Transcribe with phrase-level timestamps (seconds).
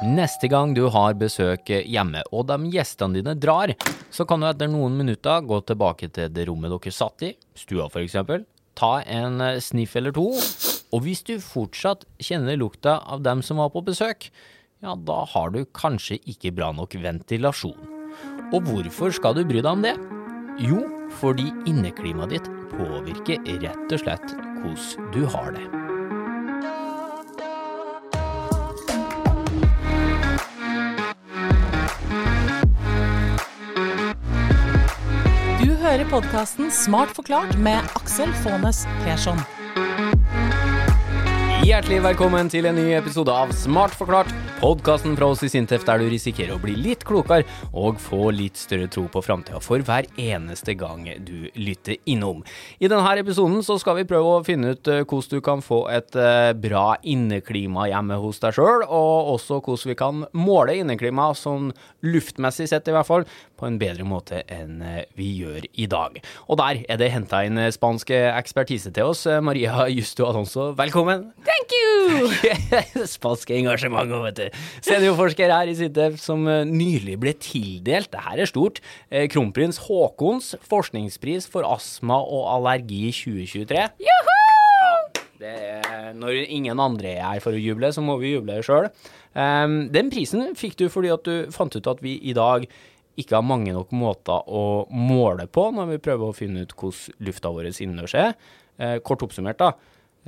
[0.00, 3.74] Neste gang du har besøk hjemme, og de gjestene dine drar,
[4.08, 7.90] så kan du etter noen minutter gå tilbake til det rommet dere satt i, stua
[7.90, 8.16] f.eks.,
[8.80, 10.24] ta en sniff eller to,
[10.90, 14.30] og hvis du fortsatt kjenner lukta av dem som var på besøk,
[14.80, 17.76] ja, da har du kanskje ikke bra nok ventilasjon.
[18.56, 19.98] Og hvorfor skal du bry deg om det?
[20.64, 20.80] Jo,
[21.20, 25.89] fordi inneklimaet ditt påvirker rett og slett hvordan du har det.
[35.90, 39.40] Hører podkasten Smart forklart med Aksel Faanes Persson.
[41.66, 44.30] Hjertelig velkommen til en ny episode av Smart forklart,
[44.60, 48.58] podkasten fra oss i Sintef der du risikerer å bli litt klokere og få litt
[48.60, 52.42] større tro på framtida for hver eneste gang du lytter innom.
[52.76, 55.78] I denne episoden så skal vi prøve å finne ut eh, hvordan du kan få
[55.88, 61.30] et eh, bra inneklima hjemme hos deg sjøl, og også hvordan vi kan måle inneklima,
[61.32, 61.72] sånn
[62.04, 63.24] luftmessig sett i hvert fall,
[63.56, 66.20] på en bedre måte enn eh, vi gjør i dag.
[66.52, 69.24] Og der er det henta inn spansk ekspertise til oss.
[69.40, 71.30] Maria Justo Alonso, velkommen.
[71.48, 72.28] Thank you!
[73.16, 74.49] Spansk engasjement, vet du.
[74.86, 79.82] Seniorforsker her i Sintef som eh, nylig ble tildelt, det her er stort, eh, kronprins
[79.86, 83.88] Haakons forskningspris for astma og allergi 2023.
[84.06, 84.36] Juhu!
[85.40, 88.90] Det er, når ingen andre er her for å juble, så må vi juble sjøl.
[89.32, 92.66] Um, den prisen fikk du fordi at du fant ut at vi i dag
[93.20, 97.24] ikke har mange nok måter å måle på når vi prøver å finne ut hvordan
[97.28, 98.36] lufta vår innendørs er.
[98.80, 99.72] Uh, kort oppsummert, da.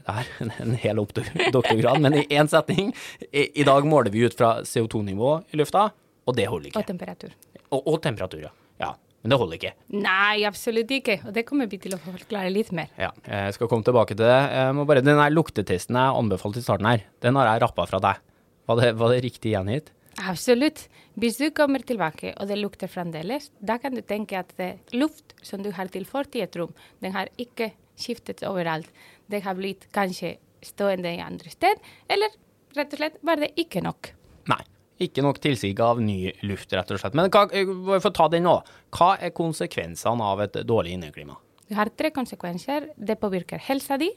[0.00, 0.28] Det er
[0.64, 2.90] en hel doktorgrad, men i én setning.
[3.28, 5.88] I, I, dag måler vi ut fra CO2-nivå i lufta,
[6.26, 6.82] og det holder ikke.
[6.82, 7.34] Og temperatur.
[7.68, 8.52] Og, og temperatur, ja.
[8.82, 8.92] ja.
[9.22, 9.72] Men det holder ikke.
[9.94, 11.20] Nei, absolutt ikke.
[11.28, 12.90] Og det kommer vi til å forklare litt mer.
[12.98, 14.40] Ja, jeg skal komme tilbake til det.
[14.50, 17.86] Jeg må bare, Den her luktetesten jeg anbefalte i starten her, den har jeg rappa
[17.90, 18.24] fra deg.
[18.70, 19.92] Var det, var det riktig gjengitt?
[20.28, 20.88] Absolutt.
[21.20, 24.52] Hvis du kommer tilbake og det lukter fremdeles, da kan du tenke at
[24.96, 28.91] luft som du har tilført i et rom, den har ikke skiftet overalt.
[29.27, 32.35] Det har blitt kanskje stående i andre sted, eller
[32.77, 34.13] rett og slett var det ikke nok.
[34.53, 34.63] Nei.
[35.03, 37.17] Ikke nok tilsig av ny luft, rett og slett.
[37.19, 37.47] Men hva,
[37.97, 38.53] for å ta den nå,
[38.95, 41.35] hva er konsekvensene av et dårlig inneklima?
[41.67, 42.91] Du har tre konsekvenser.
[42.95, 44.13] Det påvirker helsa di,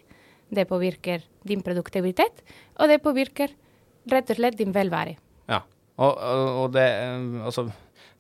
[0.53, 2.43] det påvirker din produktivitet,
[2.77, 3.55] og det påvirker
[4.11, 5.15] rett og slett din velvære.
[5.49, 5.63] Ja,
[5.97, 6.21] og,
[6.65, 6.85] og det,
[7.47, 7.65] altså,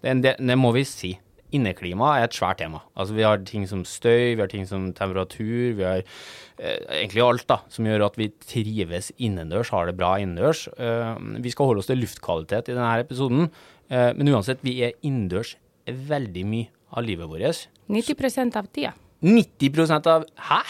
[0.01, 1.13] det, det, det må vi si
[1.55, 2.81] inneklima er et svært tema.
[2.95, 7.23] Altså Vi har ting som støy, vi har ting som temperatur, vi har eh, egentlig
[7.25, 10.67] alt da, som gjør at vi trives innendørs, har det bra innendørs.
[10.77, 13.49] Eh, vi skal holde oss til luftkvalitet i denne episoden,
[13.89, 15.55] eh, men uansett, vi er innendørs
[15.85, 17.67] veldig mye av livet vårt.
[17.91, 18.95] 90% av tida.
[19.25, 20.63] 90 av Hæ?!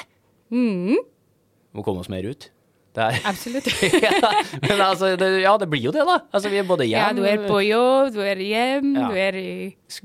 [0.53, 0.99] Mm.
[1.75, 2.51] Må komme oss mer ut.
[3.01, 3.67] Absolutt.
[4.05, 4.31] ja,
[4.63, 6.19] men altså, det, ja, det blir jo det, da.
[6.31, 9.09] Altså, vi er både hjem Ja, du er på jobb, du er hjem, ja.
[9.11, 9.51] du er i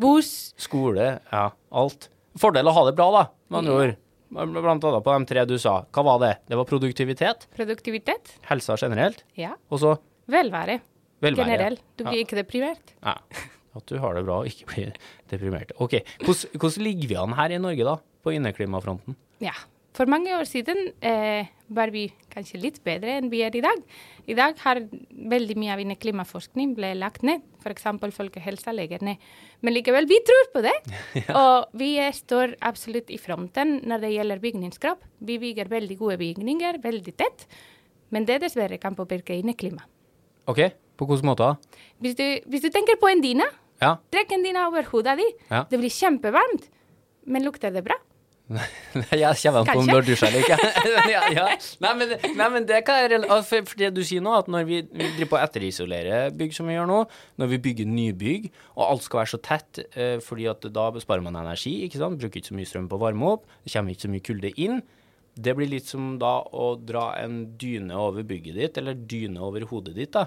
[0.00, 0.32] buss.
[0.60, 1.48] Skole, ja.
[1.70, 2.10] Alt.
[2.40, 3.96] Fordel å ha det bra, da, med andre ord.
[4.30, 5.80] Blant annet på de tre du sa.
[5.90, 6.34] Hva var det?
[6.50, 7.48] Det var produktivitet.
[7.56, 8.36] Produktivitet.
[8.46, 9.24] Helsa generelt.
[9.38, 9.56] Ja.
[9.74, 9.96] Og så
[10.30, 10.78] Velvære.
[11.20, 11.48] Velvære.
[11.48, 11.80] Generell.
[11.98, 12.26] Du blir ja.
[12.26, 12.94] ikke deprimert.
[13.02, 13.16] Ja.
[13.74, 14.94] At du har det bra og ikke blir
[15.30, 15.74] deprimert.
[15.82, 16.00] Ok.
[16.22, 17.96] Hvordan ligger vi an her i Norge, da?
[18.22, 19.18] På inneklimafronten?
[19.42, 19.54] Ja.
[19.96, 23.80] For mange år siden eh, var vi kanskje litt bedre enn vi er i dag.
[24.30, 24.80] I dag har
[25.32, 27.42] veldig mye av klimaforskning ble lagt ned.
[27.58, 27.88] F.eks.
[28.14, 29.18] folkehelsa legger ned.
[29.66, 30.76] Men likevel, vi tror på det.
[31.24, 31.34] ja.
[31.34, 35.02] Og vi står absolutt i fronten når det gjelder bygningskropp.
[35.26, 37.48] Vi bygger veldig gode bygninger, veldig tett.
[38.14, 39.86] Men det dessverre kan påvirke inneklimaet.
[40.50, 40.62] OK.
[40.98, 41.54] På hvilken måte?
[42.02, 43.46] Hvis du, hvis du tenker på en dyne,
[43.80, 43.94] ja.
[44.12, 45.42] trekk en dyne over hodet ditt.
[45.48, 45.64] Ja.
[45.70, 46.66] Det blir kjempevarmt.
[47.30, 47.96] Men lukter det bra?
[48.50, 50.56] Jeg kommer an på om du har dusja eller ikke.
[51.14, 51.46] ja, ja.
[51.84, 54.66] Nei, men, nei, men, det kan jeg for, for det du sier nå, at når
[54.66, 57.00] vi, vi driver på å etterisolere bygg som vi gjør nå,
[57.40, 61.24] når vi bygger nybygg, og alt skal være så tett, eh, fordi at da besparer
[61.24, 63.94] man energi, ikke sant, bruker ikke så mye strøm på å varme opp, det kommer
[63.94, 64.80] ikke så mye kulde inn.
[65.40, 69.68] Det blir litt som da å dra en dyne over bygget ditt, eller dyne over
[69.70, 70.26] hodet ditt, da.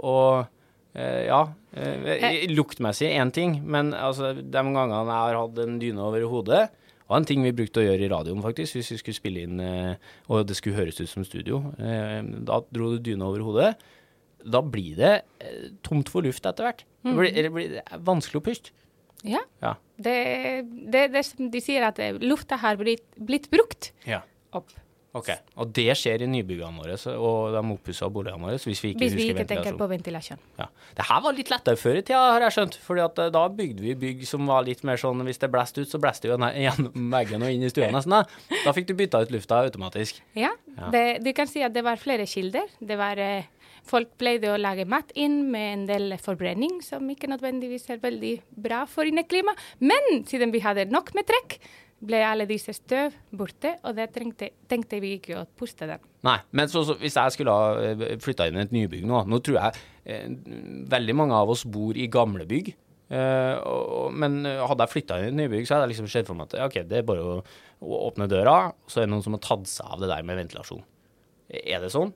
[0.00, 0.46] Og
[0.96, 1.42] eh, ja,
[1.76, 6.64] eh, luktmessig én ting, men altså, de gangene jeg har hatt en dyne over hodet,
[7.04, 9.42] det var en ting vi brukte å gjøre i radioen, faktisk, hvis vi skulle spille
[9.44, 11.58] inn eh, og det skulle høres ut som studio.
[11.76, 13.74] Eh, da dro du dyna over hodet.
[14.40, 15.10] Da blir det
[15.44, 16.80] eh, tomt for luft etter hvert.
[17.04, 17.42] Det blir, mhm.
[17.44, 18.72] det blir vanskelig å puste.
[19.24, 19.42] Ja.
[19.60, 19.74] ja.
[20.00, 20.16] Det,
[20.64, 24.22] det, det, de sier at lufta har blitt, blitt brukt ja.
[24.56, 24.72] opp.
[25.14, 25.28] Ok,
[25.62, 28.58] Og det skjer i nybyggene våre og de oppussa boligene våre?
[28.58, 30.40] Hvis vi ikke, hvis vi ikke tenker på ventilasjon.
[30.58, 30.66] Ja.
[30.98, 32.78] Det her var litt lettere før i tida, har jeg skjønt.
[32.82, 35.84] fordi at eh, da bygde vi bygg som var litt mer sånn hvis det blåste
[35.84, 38.16] ut, så blåste det gjennom veggen og inn i stua nesten.
[38.16, 38.58] Da.
[38.64, 40.18] da fikk du bytta ut lufta automatisk.
[40.34, 40.90] Ja, ja.
[40.90, 42.66] Det, du kan si at det var flere kilder.
[42.82, 43.46] Det var eh,
[43.84, 48.34] Folk pleide å lage mat inn med en del forbrenning, som ikke nødvendigvis er veldig
[48.64, 49.60] bra for inneklimaet.
[49.84, 51.58] Men siden vi hadde nok med trekk,
[52.04, 56.02] ble alle disse støv borte, og det trengte, tenkte vi ikke å puste dem.
[56.26, 59.40] Nei, men så, så hvis jeg skulle ha flytta inn i et nybygg nå Nå
[59.44, 60.26] tror jeg eh,
[60.90, 62.72] veldig mange av oss bor i gamle bygg.
[63.14, 66.28] Eh, og, men hadde jeg flytta inn i et nybygg, så hadde jeg liksom sett
[66.28, 67.38] for meg at okay, det er bare å,
[67.84, 70.26] å åpne døra, og så er det noen som har tatt seg av det der
[70.26, 70.84] med ventilasjon.
[71.54, 72.14] Er det sånn?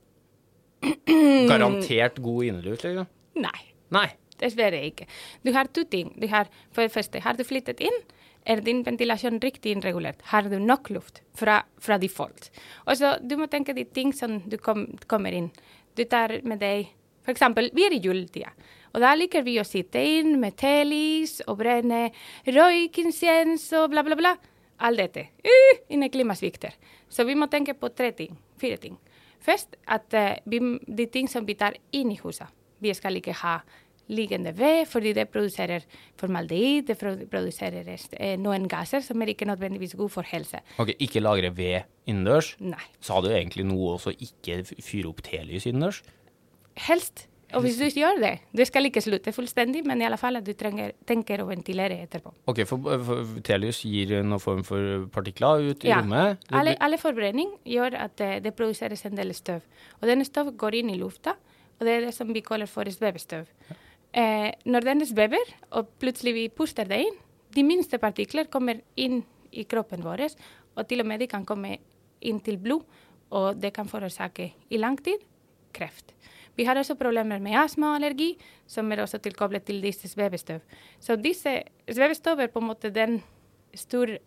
[1.51, 3.09] Garantert god inneluft, liksom?
[3.39, 3.61] Nei.
[3.95, 4.09] Nei.
[4.39, 5.09] Dessverre ikke.
[5.43, 6.13] Du har to ting.
[6.21, 7.97] Du har, for det første, har du flyttet inn?
[8.49, 10.23] Er din ventilasjon riktig innregulert?
[10.31, 12.51] Har du nok luft fra, fra default?
[12.87, 15.51] Og så Du må tenke de ting som du kom, kommer inn.
[15.99, 16.87] Du tar med deg
[17.29, 18.53] eksempel, vi er i juletida.
[18.95, 22.09] Og da liker vi å sitte inn med telys og brenne
[22.47, 24.33] røykinsens og bla, bla, bla.
[24.79, 25.27] Alt dette.
[25.45, 26.77] Uh, inne klimasvikter.
[27.11, 28.39] Så vi må tenke på tre ting.
[28.61, 28.97] Fire ting.
[29.45, 32.49] Først at uh, vi, de ting som vi tar inn i huset.
[32.83, 33.59] Vi skal ikke ha
[34.09, 35.85] liggende ved, fordi det produserer
[36.17, 36.97] formaldehyd, det
[37.31, 40.63] produserer eh, noen gasser som er ikke nødvendigvis gode for helse.
[40.79, 42.55] Ok, Ikke lagre ved innendørs?
[42.61, 42.81] Nei.
[43.05, 46.01] Sa du egentlig noe også ikke fyre opp telys innendørs?
[46.89, 47.27] Helst.
[47.57, 50.45] Og hvis du gjør det, du skal ikke slutte fullstendig, men i alle fall at
[50.45, 52.35] du trenger, tenker å ventilere etterpå.
[52.51, 56.03] Ok, for, for Telius gir noen form for partikler ut i ja.
[56.03, 56.45] rommet?
[56.53, 59.65] Alle, alle forbrenning gjør at det, det produseres en del støv.
[60.03, 61.39] Og denne støv går inn i lufta,
[61.79, 63.49] og det er det som vi kaller for svevestøv.
[63.71, 63.79] Ja.
[64.13, 67.19] Eh, når den svever, og plutselig vi puster det inn,
[67.55, 69.23] de minste partikler kommer inn
[69.53, 70.27] i kroppen vår,
[70.77, 71.79] og til og med de kan komme
[72.21, 72.85] inn til blod,
[73.33, 75.21] og det kan forårsake i lang tid
[75.77, 76.15] kreft.
[76.59, 78.33] Vi har også problemer med astma og allergi,
[78.67, 80.65] som er også tilkoblet til disse svevestøv.
[81.01, 83.21] Så disse svevestøv er på en måte den
[83.79, 84.19] store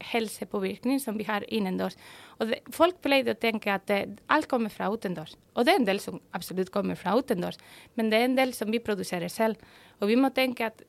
[0.00, 1.96] helsepåvirkning som vi har innendørs.
[2.38, 4.00] Og det, folk pleide å tenke at det,
[4.32, 5.34] alt kommer fra utendørs.
[5.54, 7.58] Og det er en del som absolutt kommer fra utendørs,
[7.98, 9.60] men det er en del som vi produserer selv.
[10.00, 10.84] Og vi må tenke at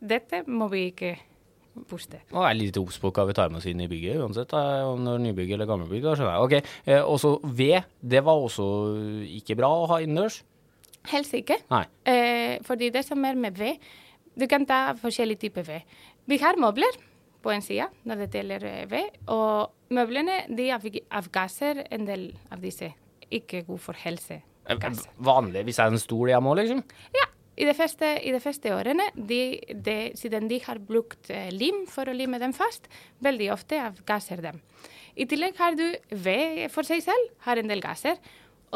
[0.00, 1.16] dette må vi ikke
[1.88, 2.20] puste.
[2.34, 5.04] Og er litt obs på hva vi tar med oss inn i bygget, uansett om
[5.06, 6.04] det er nybygg eller gammelbygg.
[6.04, 6.44] Da skjønner jeg.
[6.46, 8.68] Ok, eh, også ved, det var også
[9.38, 10.42] ikke bra å ha innendørs?
[11.08, 11.60] Helst ikke.
[11.70, 11.84] Nei.
[12.08, 13.78] Eh, fordi det som er med ved,
[14.38, 15.98] du kan ta forskjellige typer ved.
[16.28, 16.98] Vi har møbler
[17.42, 19.16] på en side når det gjelder ved.
[19.32, 22.92] Og møblene de avgasser en del av disse
[23.30, 24.42] ikke god for helse.
[25.24, 26.82] Vanlig hvis det er en stol hjemme òg, liksom?
[27.16, 27.26] Ja.
[27.58, 31.86] I de første, i de første årene, de, de, siden de har brukt eh, lim
[31.90, 32.86] for å lime dem fast,
[33.24, 34.60] veldig ofte avgasser dem.
[35.18, 35.86] I tillegg har du
[36.22, 38.20] ved for seg selv, har en del gasser.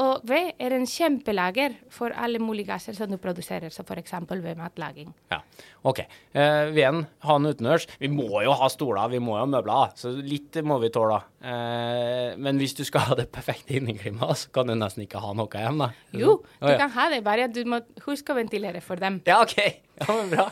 [0.00, 4.14] Og ved er en kjempelager for alle mulige gasser som du produserer, som f.eks.
[4.30, 5.10] ved matlaging.
[5.32, 5.42] Ja,
[5.84, 6.00] OK.
[6.32, 7.86] Eh, veden, ha den utendørs.
[8.00, 11.20] Vi må jo ha stoler, vi må jo ha møbler, så litt må vi tåle.
[11.44, 15.34] Eh, men hvis du skal ha det perfekte inneklimaet, så kan du nesten ikke ha
[15.36, 16.18] noe hjemme, da.
[16.24, 19.20] Jo, du kan ha det, bare du må huske å ventilere for dem.
[19.28, 19.58] Ja, OK.
[20.18, 20.46] Men bra.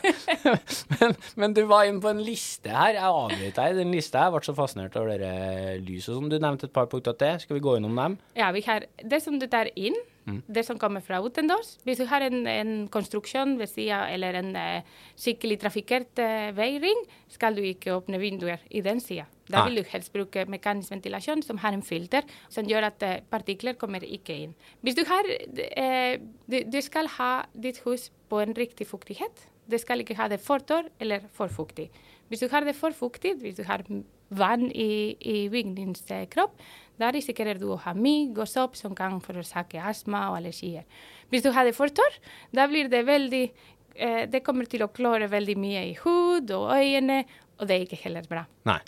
[0.93, 2.95] men, men, du var inne på en liste her.
[2.97, 4.25] Jeg avbrøt deg den lista.
[4.25, 7.39] Jeg ble så fascinert over dere lyset som du nevnte et par punkter til.
[7.43, 8.17] Skal vi gå innom dem?
[8.37, 10.41] Ja, vi har det som du tar inn, mm.
[10.47, 11.75] det som kommer fra utendørs.
[11.85, 17.57] Hvis du har en, en konstruksjon sida eller en uh, skikkelig trafikkert uh, veiring, skal
[17.57, 19.27] du ikke åpne vinduer i den sida.
[19.51, 23.17] Da vil du helst bruke mekanisk ventilasjon som har en filter som gjør at uh,
[23.31, 24.55] partikler kommer ikke inn.
[24.81, 29.47] Hvis du har du, du skal ha ditt hus på en riktig fuktighet.
[29.71, 31.89] Det skal ikke ha det for tørr eller for fuktig.
[32.31, 33.83] Hvis du har det for fuktig, hvis du har
[34.31, 36.55] vann i, i bygningskropp,
[37.01, 40.87] da risikerer du å ha mygg og sopp som kan forårsake astma og allergier.
[41.31, 42.17] Hvis du hadde for tørr,
[42.55, 43.43] da blir det veldig
[43.95, 47.23] eh, Det kommer til å klore veldig mye i hud og øyne,
[47.59, 48.45] og det er ikke heller bra.
[48.69, 48.81] Nei.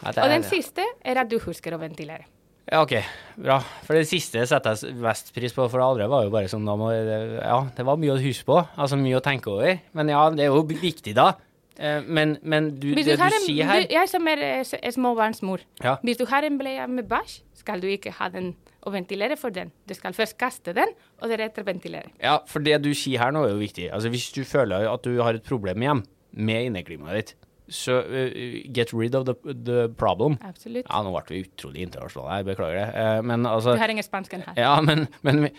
[0.00, 2.24] Ja, og den siste er at du husker å ventilere.
[2.70, 2.94] Ja, OK.
[3.40, 3.58] Bra.
[3.84, 6.64] For det siste setter jeg mest pris på, for det andre var jo bare sånn
[6.64, 8.60] må, Ja, det var mye å huske på.
[8.78, 9.80] Altså mye å tenke over.
[9.98, 11.32] Men ja, det er jo viktig, da.
[11.78, 15.62] Eh, men, men du, det du, en, sier her du, Jeg som er, er småbarnsmor.
[15.84, 15.98] Ja.
[16.06, 18.54] Hvis du har en bleie med bæsj, skal du ikke ha den
[18.88, 19.72] og ventilere for den.
[19.88, 22.08] Du skal først kaste den, og deretter ventilere.
[22.22, 23.90] Ja, for det du sier her nå er jo viktig.
[23.92, 27.34] Altså Hvis du føler at du har et problem hjem med inneklimaet ditt,
[27.70, 28.30] så uh,
[28.74, 30.38] get rid of the, the problem.
[30.42, 30.88] Absolutt.
[30.88, 32.88] Ja, nå ble vi utrolig internasjonale, jeg beklager det.
[32.96, 34.56] Uh, men altså Du har ingen spansken her.
[34.58, 35.50] Ja, men, men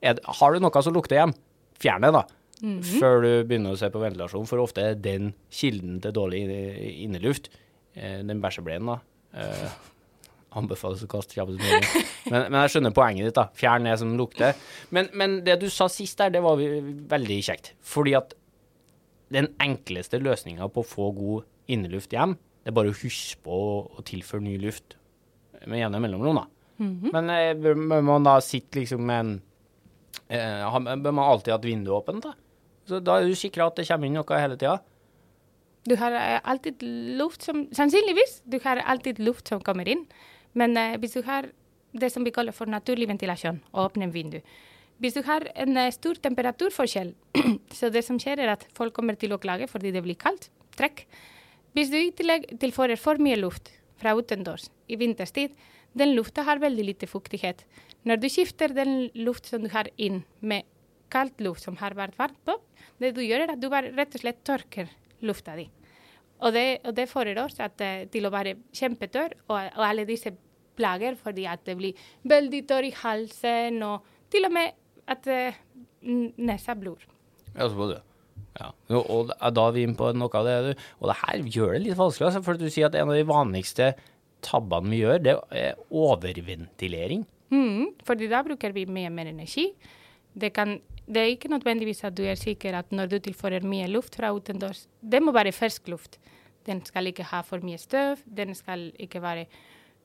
[0.00, 1.34] er, har du noe som lukter hjem,
[1.82, 2.24] fjern det, da.
[2.62, 3.00] Mm -hmm.
[3.00, 6.42] Før du begynner å se på ventilasjon, for ofte er den kilden til dårlig
[7.04, 7.48] inneluft
[7.96, 8.98] uh, den bæsjebleien, da.
[9.34, 9.70] Eh,
[10.58, 12.04] anbefales å kaste kjappest mulig.
[12.30, 13.48] Men, men, jeg skjønner poenget ditt, da.
[13.54, 14.54] Fjern det som lukter.
[14.90, 17.74] Men, men, det du sa sist der, det var veldig kjekt.
[17.80, 18.34] Fordi at
[19.30, 23.60] den enkleste løsninga på å få god inneluft hjem, det er bare å huske på
[23.86, 24.98] å tilføre ny luft
[25.66, 26.46] med jevne mellomrom, da.
[26.80, 27.12] Mm -hmm.
[27.12, 29.40] Men eh, bør man da sitte liksom med en
[30.28, 32.34] eh, bør man alltid ha et vindu åpent, da?
[32.90, 34.80] Da er du sikra at det kommer inn noe hele tida?
[35.88, 36.82] Du har eh, alltid
[37.16, 40.04] luft som Sannsynligvis du har alltid luft som kommer inn.
[40.52, 41.48] Men eh, hvis du har
[41.92, 44.40] det som vi kaller for naturlig ventilasjon, åpne vindu
[44.98, 47.14] Hvis du har en eh, stor temperaturforskjell,
[47.78, 50.50] så det som skjer, er at folk kommer til å klage fordi det blir kaldt,
[50.76, 51.06] trekk.
[51.72, 53.70] Hvis du i tillegg tilfører for mye luft
[54.00, 55.54] fra utendørs i vinterstid,
[55.96, 57.64] den lufta har veldig lite fuktighet.
[58.06, 60.66] Når du skifter den luft som du har inn med
[61.12, 62.56] kaldt luft som har vært varmt på,
[63.00, 64.90] det du gjør er at du bare rett og slett tørker
[65.26, 65.66] lufta di.
[66.40, 70.06] Og det, og det fører oss at, eh, til å være kjempetørr, og, og alle
[70.08, 70.32] disse
[70.78, 71.98] plager fordi at det blir
[72.30, 74.78] veldig tørr i halsen, og til og med
[75.10, 75.58] at eh,
[76.00, 77.02] nesa blør.
[77.56, 78.00] Ja, så på det.
[78.60, 78.70] Ja.
[78.98, 81.82] Og, da- er vi inne på noe av det du Og det her gjør det
[81.84, 83.92] litt vanskelig, altså, for du sier at en av de vanligste
[84.44, 87.26] tabbene vi gjør, det er overventilering.
[87.52, 89.66] Mm, fordi da bruker vi mye mer energi.
[90.32, 90.78] Det, kan,
[91.10, 94.30] det er ikke nødvendigvis at du er sikker at når du tilfører mye luft fra
[94.34, 96.20] utendørs Det må være fersk luft.
[96.66, 99.46] Den skal ikke ha for mye støv, den skal ikke være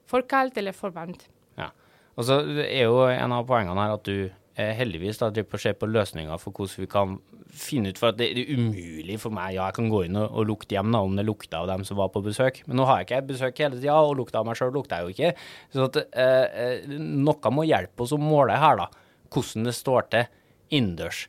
[0.10, 1.28] for kaldt eller for varmt.
[1.58, 1.70] Ja.
[2.16, 5.64] Og så er jo en av poengene her at du eh, heldigvis da driver å
[5.66, 7.18] se på løsninger for hvordan vi kan
[7.56, 10.18] finne ut For at det det er umulig for meg, ja, jeg kan gå inn
[10.20, 12.80] og, og lukte hjem da, om det lukta av dem som var på besøk, men
[12.80, 15.14] nå har jeg ikke besøk hele tida, og lukta av meg sjøl lukter jeg jo
[15.16, 15.46] ikke.
[15.72, 18.90] Så at eh, eh, noe må hjelpe oss å måle her, da,
[19.32, 20.28] hvordan det står til
[20.74, 21.26] innendørs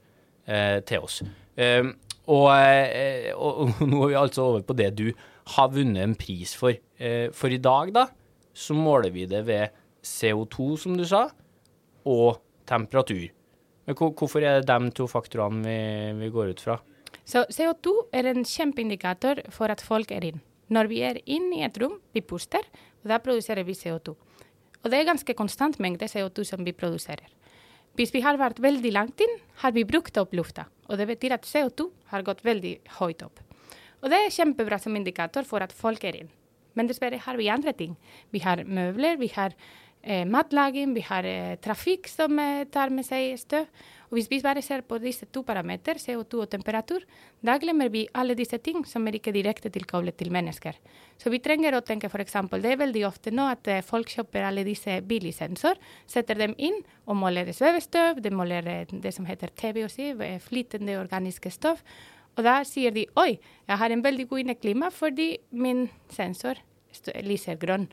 [0.46, 1.20] eh, til oss.
[1.56, 1.84] Eh,
[2.26, 5.08] og, og, og nå er vi altså over på det du
[5.56, 6.74] har vunnet en pris for.
[6.98, 8.06] Eh, for i dag, da,
[8.56, 9.68] så måler vi det ved
[10.06, 11.26] CO2, som du sa,
[12.06, 13.28] og temperatur.
[13.86, 16.78] Men hvor- hvorfor er det de to faktorene vi, vi går ut fra?
[17.26, 20.40] Så CO2 er en kjempeindikator for at folk er inn.
[20.70, 22.62] Når vi er inne i et rom, vi puster,
[23.04, 24.16] og da produserer vi CO2.
[24.82, 27.26] Og det er ganske konstant mengde CO2 som vi produserer.
[27.96, 30.66] Hvis vi har vært veldig langt inn, har vi brukt opp lufta.
[30.90, 33.40] Og det betyr at CO2 har gått veldig høyt opp.
[34.04, 36.28] Og det er kjempebra som indikator for at folk er inn.
[36.76, 37.96] Men dessverre har vi andre ting.
[38.30, 39.54] Vi har møbler, vi har
[40.02, 43.70] eh, matlaging, vi har eh, trafikk som eh, tar med seg støv.
[44.06, 47.04] Og hvis vi bare ser på disse to parametrene, CO2 og temperatur,
[47.42, 50.78] da glemmer vi alle disse ting som er ikke direkte tilkoblet til mennesker.
[51.18, 52.36] Så vi trenger å tenke f.eks.
[52.52, 56.78] det er veldig ofte nå at eh, folk kjøper alle disse billigsensorer, setter dem inn
[57.06, 61.82] og måler svevestøv, de måler eh, det som heter TBOC, eh, flytende organiske stoff.
[62.36, 66.60] Og da sier de oi, jeg har en veldig god inneklima fordi min sensor
[67.24, 67.88] lyser grønn.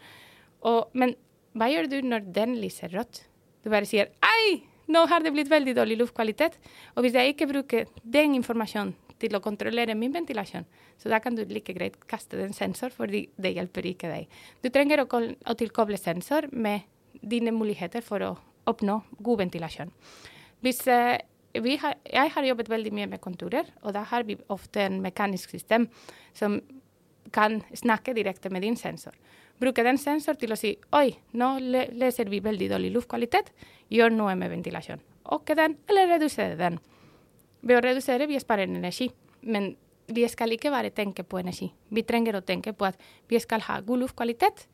[0.68, 1.16] Og, men
[1.58, 3.24] hva gjør du når den lyser rødt?
[3.64, 6.58] Du bare sier ei, nå har det blitt veldig dårlig luftkvalitet.
[6.96, 10.66] Og hvis jeg ikke bruker den informasjonen til å kontrollere min ventilasjon,
[11.00, 14.40] så da kan du like greit kaste den sensor, fordi det hjelper ikke deg.
[14.64, 16.84] Du trenger å, å tilkoble sensor med
[17.22, 18.34] dine muligheter for å
[18.68, 19.92] oppnå god ventilasjon.
[20.64, 21.20] Hvis eh,
[21.54, 25.52] har, jeg har jobbet veldig mye med kontorer, og da har vi ofte en mekanisk
[25.54, 25.88] system
[26.36, 26.60] som
[27.34, 29.16] kan snakke direkte med din sensor.
[29.62, 31.54] Bruke den sensor til å si oi, nå
[31.94, 33.52] leser vi veldig dårlig luftkvalitet,
[33.94, 35.02] gjør noe med ventilasjon.
[35.34, 36.80] Øke den, eller redusere den.
[37.64, 39.08] Ved å redusere, vi sparer energi,
[39.48, 39.72] men
[40.12, 41.70] vi skal ikke bare tenke på energi.
[41.90, 43.00] Vi trenger å tenke på at
[43.32, 44.66] vi skal ha god luftkvalitet,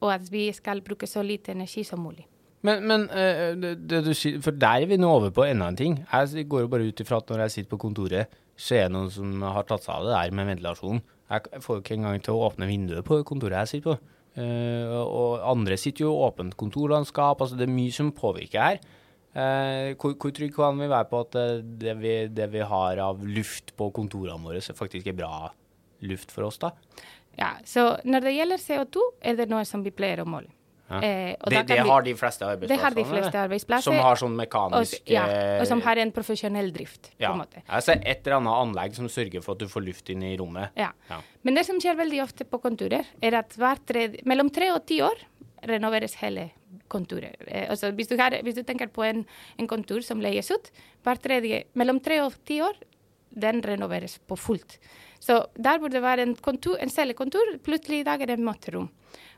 [0.00, 2.24] og at vi skal bruke så lite energi som mulig.
[2.64, 4.12] Men, men eh, det, det du
[4.44, 5.98] for der er vi nå over på enda en ting.
[6.12, 8.96] Jeg går jo bare ut ifra at når jeg sitter på kontoret, så er det
[8.96, 11.00] noen som har tatt seg av det der med ventilasjon.
[11.30, 14.16] Jeg får jo ikke engang til å åpne vinduet på kontoret jeg sitter på.
[14.40, 18.82] Eh, og andre sitter jo åpent kontorlandskap, altså det er mye som påvirker her.
[19.30, 22.98] Uh, hvor, hvor trygg kan vi være på at eh, det vi, det vi har
[22.98, 25.52] av luft på kontorene våre, faktisk er bra
[26.02, 26.72] luft for oss, da?
[27.38, 30.50] Ja, så når det gjelder CO2, er det noe som vi pleier å måle.
[30.90, 31.00] Ja.
[31.02, 33.92] Eh, Det, det har de fleste det har de fleste arbeidsplasser.
[33.92, 35.24] Som har sånn og, ja,
[35.60, 37.12] og som eh, har en profesjonell drift.
[37.16, 37.30] Ja.
[37.30, 37.62] på en måte.
[37.68, 40.74] Altså et eller annet anlegg som sørger for at du får luft inn i rommet.
[40.74, 40.90] Ja.
[41.08, 41.20] Ja.
[41.46, 43.54] Men det som skjer veldig ofte på kontorer, er at
[43.86, 45.22] tredje, mellom tre og ti år
[45.70, 46.50] renoveres hele
[46.90, 47.36] kontoret.
[47.46, 49.24] Eh, altså hvis, du har, hvis du tenker på en,
[49.58, 50.72] en kontor som leies ut,
[51.22, 52.74] tredje, mellom tre og ti år,
[53.30, 54.80] den renoveres på fullt.
[55.20, 58.44] Så der burde det være en, kontor, en cellekontor, plutselig i dag er det et
[58.44, 58.88] møterom.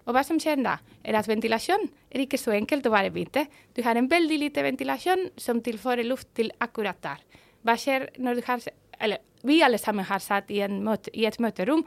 [0.06, 3.46] Og hva som skjer da, er at ventilasjon er ikke så enkelt å bare vite.
[3.76, 7.20] Du har en veldig lite ventilasjon som tilfører luft til akkurat der.
[7.62, 8.60] Hva skjer når du har
[9.02, 11.80] Eller vi alle sammen har satt i, en møte, i et møterom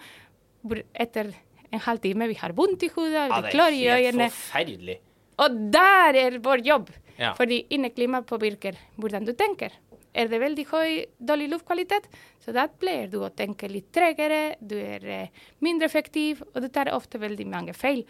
[0.99, 1.29] etter
[1.71, 3.41] en halvtime vi har vondt i hodet, Ja, øynene.
[3.45, 4.29] det klør er i helt øynene.
[4.31, 4.97] forferdelig.
[5.39, 6.89] Og der er vår jobb!
[7.17, 7.29] Ja.
[7.33, 9.71] Fordi inneklima påvirker hvordan du tenker.
[10.15, 12.07] Er det veldig høy, dårlig luftkvalitet,
[12.39, 16.69] så da pleier du å tenke litt tregere, du er eh, mindre effektiv, og du
[16.71, 18.05] tar ofte veldig mange feil.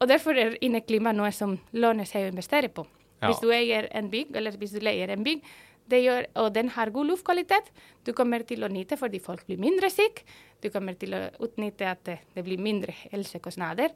[0.00, 2.86] Og derfor er inneklima noe som låner seg å investere på.
[3.20, 3.28] Ja.
[3.28, 5.44] Hvis du eier en bygg, eller hvis du leier en bygg,
[5.92, 7.70] gjør, og den har god luftkvalitet.
[8.04, 10.24] Du kommer til å nyte fordi folk blir mindre syke.
[10.60, 13.92] Du kommer til å utnytte at det blir mindre helsekostnader.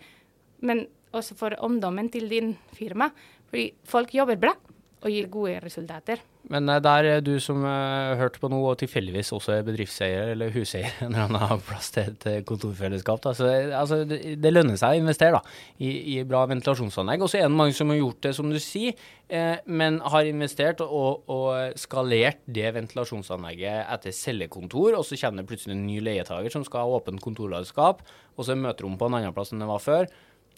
[0.61, 3.11] Men også for omdommen til din firma.
[3.49, 4.55] Fordi folk jobber bra
[4.99, 6.21] og gir gode resultater.
[6.49, 10.31] Men det der er du som uh, hørte på noe, og tilfeldigvis også er bedriftseier
[10.33, 13.35] eller huseier en eller annen har plass til et eh, kontorfellesskap, da.
[13.37, 17.25] Så altså, det, det, lønner seg å investere da, i, i bra ventilasjonsanlegg.
[17.25, 18.97] Og så er det mange som har gjort det, som du sier,
[19.29, 25.77] eh, men har investert og, og, skalert det ventilasjonsanlegget etter cellekontor, og så det plutselig
[25.77, 28.01] en ny leietager som skal ha åpent kontorlandskap,
[28.37, 30.09] og så er møterom på en annen plass enn det var før,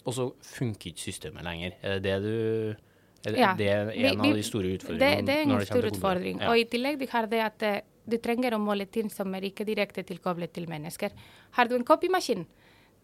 [0.06, 1.74] og så funker ikke systemet lenger.
[1.82, 2.86] Er det det du
[3.24, 3.52] ja.
[3.56, 5.20] Det er en vi, av de store utfordringene.
[5.20, 6.40] Det, det er en stor utfordring.
[6.40, 6.52] Ja.
[6.52, 7.78] Og i tillegg har det at uh,
[8.10, 11.12] du trenger å måle ting som er ikke direkte tilkoblet til mennesker.
[11.58, 12.46] Har du en kopimaskin,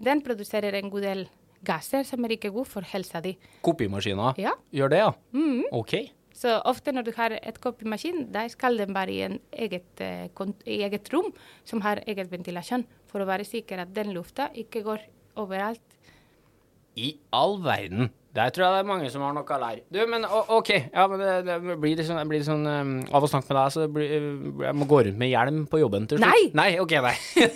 [0.03, 1.27] den produserer en god del
[1.67, 3.35] gasser som er ikke god for helsa di.
[3.67, 4.55] Kopimaskiner ja.
[4.75, 5.11] gjør det, ja?
[5.37, 5.65] Mm.
[5.77, 5.97] OK.
[6.37, 10.83] Så ofte når du har et kopimaskin, da skal den være i, eget, uh, i
[10.85, 11.31] eget rom
[11.65, 15.07] som har eget ventilasjon, for å være sikker at den lufta ikke går
[15.41, 15.97] overalt.
[16.97, 18.11] I all verden.
[18.37, 19.83] Der tror jeg det er mange som har noe å lære.
[19.93, 20.71] Du, men OK.
[20.77, 23.73] Ja, men det, det blir litt sånn, blir sånn um, Av å snakke med deg,
[23.73, 24.13] så blir,
[24.67, 26.27] jeg må gå rundt med hjelm på jobben til slutt.
[26.27, 26.51] Nei!
[26.57, 27.15] Nei, OK, nei.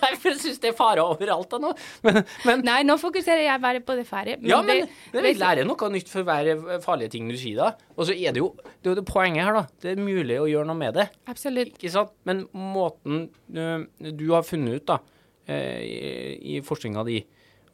[0.00, 1.70] Derfor for jeg det er fare overalt da nå.
[2.06, 4.36] Men, men, Nei, nå fokuserer jeg bare på det færre.
[4.40, 7.70] ja, men det, det, vi lærer noe nytt for hver farlige ting du sier da.
[7.94, 9.64] Og så er det jo det, er det poenget her, da.
[9.84, 11.08] Det er mulig å gjøre noe med det.
[11.30, 11.76] Absolutt.
[11.78, 12.14] Ikke sant?
[12.26, 13.62] Men måten du,
[14.10, 14.98] du har funnet ut, da,
[15.46, 17.20] i, i forskninga di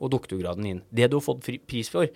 [0.01, 2.09] og doktorgraden din, det du har fått pris for,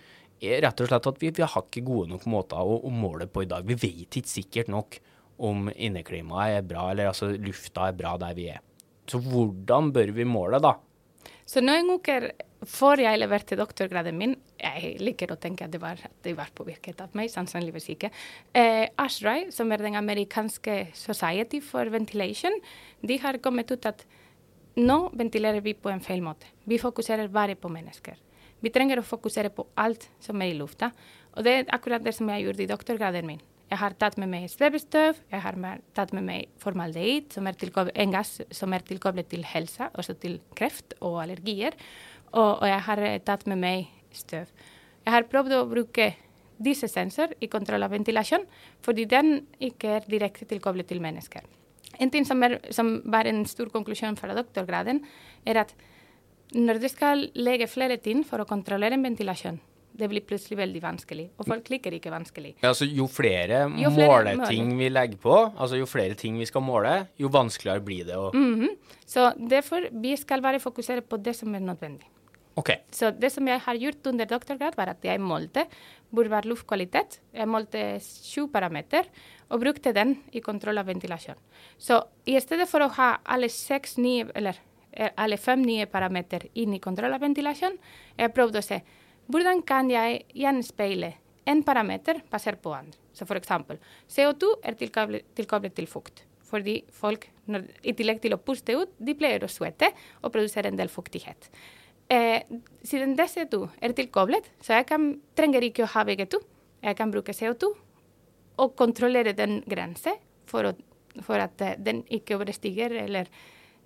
[0.65, 3.45] rett og slett at vi, vi har ikke gode nok måter å, å, måle på
[3.45, 3.67] i dag.
[3.67, 4.99] Vi vet ikke sikkert nok
[5.45, 8.63] om inneklimaet er bra, eller altså lufta er bra der vi er.
[9.11, 10.77] Så hvordan bør vi måle, da?
[11.45, 12.31] Så noen uker
[12.65, 17.03] før jeg leverte doktorgraden min, jeg liker å tenke at det var, det var påvirket
[17.05, 18.11] av meg, sannsynligvis ikke,
[18.57, 22.57] eh, ASHRAE, som er den amerikanske Society for Ventilation,
[23.05, 24.07] de har kommet ut at
[24.81, 26.49] nå ventilerer vi på en feil måte.
[26.64, 28.16] Vi fokuserer bare på mennesker.
[28.64, 30.88] Vi trenger å fokusere på alt som er i lufta.
[31.37, 33.42] Og det er akkurat det som jeg gjorde i doktorgraden min.
[33.68, 35.57] Jeg har tatt med meg svevestøv, jeg har
[35.96, 37.57] tatt med meg formaldehyd, som er
[37.90, 41.74] en gass som er tilkoblet til helse, også til kreft og allergier.
[42.33, 44.53] Og, og, jeg har tatt med meg støv.
[45.05, 46.12] Jeg har prøvd å bruke
[46.64, 48.46] disse sensor i kontroll av ventilasjon,
[48.85, 51.42] fordi den ikke er direkte tilkoblet til mennesker.
[51.98, 55.03] En ting som, er, som var en stor konklusjon fra doktorgraden,
[55.46, 55.74] er at
[56.55, 59.61] når du skal legge flere ting for å kontrollere en ventilasjon,
[59.95, 61.27] det blir plutselig veldig vanskelig.
[61.38, 62.57] Og folk liker ikke vanskelig.
[62.62, 64.79] Ja, altså Jo flere, jo flere måleting måle.
[64.81, 68.33] vi legger på, altså jo flere ting vi skal måle, jo vanskeligere blir det å
[68.35, 68.77] mm -hmm.
[69.07, 72.07] Så derfor vi skal bare fokusere på det som er nødvendig.
[72.57, 72.71] Ok.
[72.90, 75.67] Så det som jeg har gjort under doktorgrad, var at jeg målte
[76.11, 77.21] hvor var luftkvalitet.
[77.35, 79.05] Jeg målte sju parameter
[79.51, 81.35] og brukte den i kontroll av ventilasjon.
[81.79, 84.55] Så i stedet for å ha alle seks nye, eller
[84.94, 87.76] alle fem nye parametere inn i kontroll av ventilasjon.
[88.18, 88.80] Jeg prøvde å se
[89.33, 91.14] hvordan kan jeg gjenspeile
[91.48, 92.98] en parameter basert på andre.
[93.14, 93.78] Så eksempel,
[94.11, 96.24] CO2 er tilkoblet, til fukt.
[96.44, 99.90] Fordi folk, når, i tillegg til å puste ut, de pleier å svette
[100.22, 101.48] og produsere en del fuktighet.
[102.12, 102.42] Eh,
[102.85, 106.40] siden det CO2 er tilkoblet, så jeg kan, trenger ikke å ha begge to.
[106.85, 107.70] Jeg kan bruke CO2
[108.61, 110.74] og kontrollere den grensen for,
[111.22, 113.30] for, at den ikke overstiger eller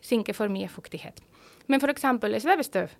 [0.04, 1.20] synker for mye fuktighet.
[1.68, 2.06] Men f.eks.
[2.42, 2.94] svevestøv,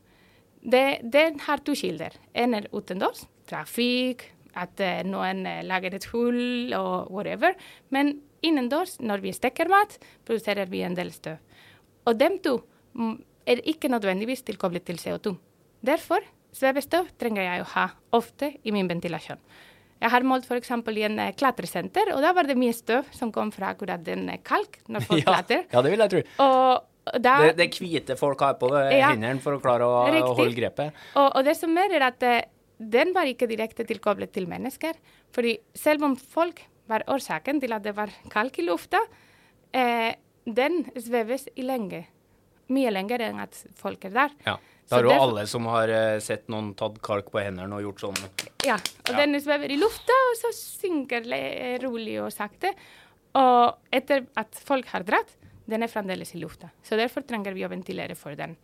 [0.63, 2.17] det, den har to kilder.
[2.35, 4.27] En er utendørs, trafikk,
[4.59, 7.55] at uh, noen uh, lager et hull og whatever.
[7.95, 11.39] Men innendørs, når vi steker mat, produserer vi en del støv.
[12.09, 12.59] Og dem to
[12.95, 15.35] mm, er ikke nødvendigvis tilkoblet til CO2.
[15.85, 16.25] Derfor
[16.57, 19.39] svevestøv trenger jeg å ha ofte i min ventilasjon.
[19.99, 20.71] Jeg har målt f.eks.
[20.71, 24.29] i en uh, klatresenter, og da var det mye støv som kom fra akkurat den
[24.47, 25.67] kalk når folk ja, klatrer.
[25.73, 26.23] Ja, det vil jeg tro.
[26.47, 30.33] Og da, det, det hvite folk har på ja, hendene for å klare å, å
[30.39, 30.97] holde grepet.
[31.17, 32.27] Og, og, det som er, er at
[32.79, 34.95] den var ikke direkte tilkoblet til mennesker.
[35.35, 39.01] fordi selv om folk var årsaken til at det var kalk i lufta,
[39.77, 40.13] uh,
[40.49, 42.07] den sveves i lenge.
[42.75, 44.35] Mye lenger enn at folk er der.
[44.47, 44.59] Ja.
[44.89, 48.07] Det har jo alle som har uh, sett noen tatt kalk på hendene og gjort
[48.07, 48.23] sånn.
[48.65, 49.19] Ja, og ja.
[49.21, 51.29] den svever i lufta, og så synker
[51.83, 52.73] rolig og sakte.
[53.37, 55.35] Og etter at folk har dratt,
[55.69, 56.71] den er fremdeles i lufta.
[56.81, 58.57] Så derfor trenger vi å ventilere for den.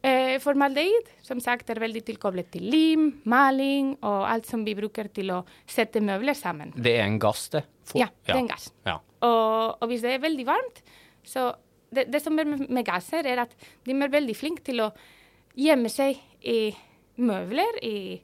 [0.00, 5.10] Eh, formaldehyd som sagt, er veldig tilkoblet til lim, maling og alt som vi bruker
[5.12, 6.72] til å sette møbler sammen.
[6.72, 7.66] Det er en gass, det?
[7.90, 8.70] For, ja, det er en gass.
[8.86, 8.96] Ja.
[9.26, 10.80] Og, og, hvis det er veldig varmt,
[11.26, 11.50] så
[11.92, 13.54] det, det som er med, gasser, er at
[13.86, 14.90] de er veldig flinke til å
[15.58, 16.74] gjemme seg i
[17.20, 18.20] møbler, i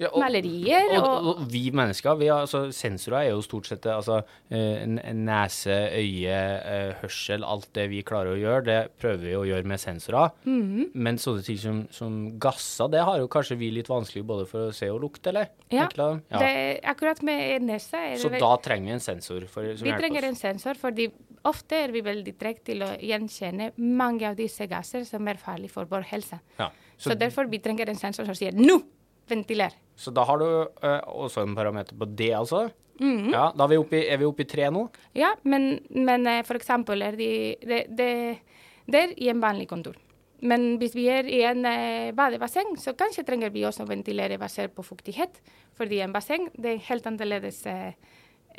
[0.00, 3.68] Ja, og- malerier Og, og, og, vi mennesker, vi har, altså, sensorer er jo stort
[3.68, 4.82] sett altså, eh,
[5.14, 9.68] nese, øye, eh, hørsel, alt det vi klarer å gjøre, det prøver vi å gjøre
[9.68, 10.32] med sensorer.
[10.44, 10.90] Mhm.
[10.94, 14.70] Men sånne ting som, som gasser, det har jo kanskje vi litt vanskelig både for
[14.70, 15.52] å se og lukte, eller?
[15.70, 16.18] Ja, ja.
[16.40, 20.74] det, akkurat med nese Så da trenger vi en sensor for, Vi trenger en sensor,
[20.74, 21.12] fordi
[21.44, 25.70] ofte er vi veldig trege til å gjenkjenne mange av disse gasser som er farlige
[25.74, 26.38] for vår helse.
[26.58, 26.70] Ja.
[26.96, 28.82] Så, Så, derfor vi trenger en sensor som sier 'nå,
[29.28, 29.72] ventiler'.
[29.96, 32.70] så da har du eh, også en parameter på det, altså?
[33.00, 33.32] Mhm.
[33.32, 34.88] Ja, da er vi oppe i, er vi oppe i tre nå?
[35.14, 38.38] Ja, men, men eh, for eksempel er de, det, det,
[38.86, 39.96] det er i en vanlig kontor.
[40.42, 44.74] Men hvis vi er i en eh, badebasseng, så kanskje trenger vi også ventilere basert
[44.74, 45.40] på fuktighet.
[45.78, 47.92] Fordi en basseng det er helt annerledes eh,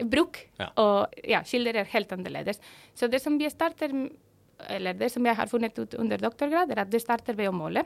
[0.03, 0.69] bruk, Ja.
[0.77, 2.59] og ja, kilder er helt annerledes.
[2.95, 3.91] Så det som vi starter,
[4.69, 7.53] eller det som jeg har funnet ut under doktorgrad, er at det starter ved å
[7.55, 7.83] måle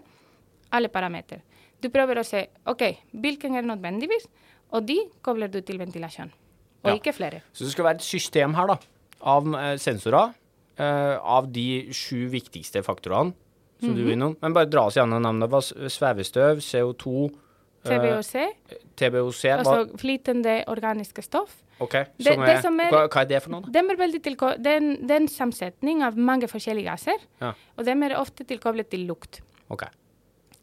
[0.72, 1.42] alle parametere.
[1.82, 4.28] Du prøver å se ok, hvilken er nødvendigvis,
[4.74, 6.32] og de kobler du til ventilasjon.
[6.84, 6.96] Og Ja.
[6.98, 7.42] ikke flere.
[7.54, 8.78] Så det skal være et system her, da,
[9.22, 10.34] av eh, sensorer,
[10.78, 13.34] eh, av de sju viktigste faktorene
[13.80, 14.36] som du er innom.
[14.42, 15.50] Men bare dra oss gjennom navnet.
[15.92, 17.32] Svevestøv, CO2,
[17.92, 21.64] eh, TBOC, TBOC hva, altså flytende organiske stoff.
[21.80, 23.62] OK, det- som det er, som er- hva, hva er det for noe?
[23.72, 27.18] De er veldig tilko det er en- det er en samsetning av mange forskjellige gasser,
[27.42, 27.54] Ja.
[27.78, 29.42] og de er ofte tilkoblet til lukt.
[29.70, 29.84] OK.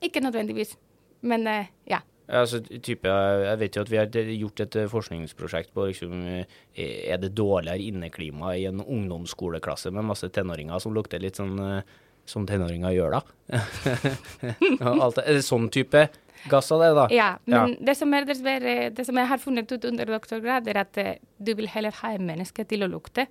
[0.02, 0.76] Ikke nødvendigvis,
[1.22, 2.00] men uh, ja.
[2.26, 6.26] Altså, type, jeg vet jo at vi har gjort et eh, forskningsprosjekt på liksom,
[6.74, 11.58] eh, er det dårligere inneklima i en ungdomsskoleklasse med masse tenåringer som lukter litt sånn
[11.60, 11.82] eh,
[12.24, 13.20] som tenåringer gjør, da.
[15.04, 16.06] Alt er det sånn type
[16.50, 17.06] gasser, det, da?
[17.14, 20.80] Ja, men det som er dessverre, det som jeg har funnet ut under doktorgrad, er
[20.84, 23.26] at eh, du vil heller ha en menneske til å lukte.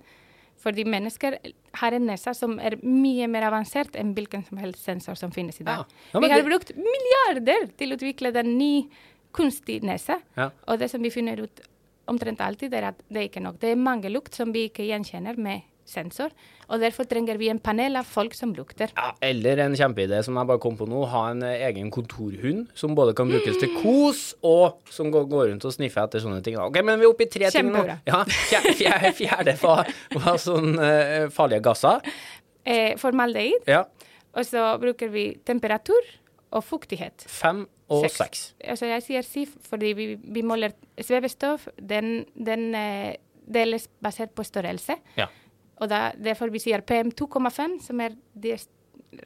[0.64, 1.36] Fordi mennesker
[1.80, 5.58] har en nese som er mye mer avansert enn hvilken som helst sensor som finnes
[5.60, 5.82] i dag.
[5.82, 6.14] Ja.
[6.14, 8.88] Ja, vi har det- brukt milliarder til å utvikle den ny
[9.32, 10.20] kunstig nese.
[10.36, 10.50] Ja.
[10.68, 11.60] Og det som vi finner ut
[12.06, 13.58] omtrent alltid, er at det er ikke nok.
[13.60, 15.62] Det er mange lukt som vi ikke gjenkjenner med
[15.94, 16.32] sensor.
[16.68, 18.90] Og derfor trenger vi en panel av folk som lukter.
[18.96, 22.66] Ja, eller en kjempeidé som jeg bare kom på nå, ha en eh, egen kontorhund
[22.78, 26.42] som både kan brukes til kos, og som går, går rundt og sniffer etter sånne
[26.46, 26.58] ting.
[26.60, 27.84] Ok, men vi er oppe i tre ting nå.
[28.08, 32.02] Ja, fjerde, fjerde, fjerde var, var sånn uh, farlige gasser.
[32.64, 33.66] Eh, formaldehyd.
[33.68, 33.84] Ja,
[34.34, 36.06] Og så bruker vi temperatur
[36.54, 37.24] og fuktighet.
[37.28, 38.16] fem og Seks.
[38.16, 38.40] seks.
[38.72, 41.66] Altså jeg sier SIF fordi vi, vi måler svevestøv.
[41.78, 44.96] Den, den eh, deles basert på størrelse.
[45.20, 45.26] Ja.
[45.82, 48.56] Og da, derfor vi sier PM 2,5, som er de